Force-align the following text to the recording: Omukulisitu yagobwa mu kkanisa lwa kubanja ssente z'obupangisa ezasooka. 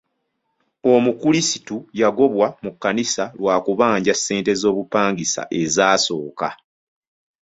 Omukulisitu 0.93 1.77
yagobwa 2.01 2.45
mu 2.63 2.71
kkanisa 2.73 3.23
lwa 3.39 3.55
kubanja 3.65 4.13
ssente 4.17 4.51
z'obupangisa 4.61 5.41
ezasooka. 5.61 6.49